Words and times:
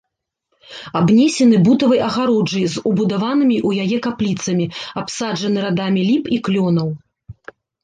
Абнесены 1.01 1.57
бутавай 1.67 2.01
агароджай 2.07 2.63
з 2.77 2.83
убудаванымі 2.93 3.57
ў 3.67 3.85
яе 3.85 3.97
капліцамі, 4.07 4.65
абсаджаны 5.05 5.59
радамі 5.69 6.01
ліп 6.11 6.23
і 6.39 6.43
клёнаў. 6.49 6.87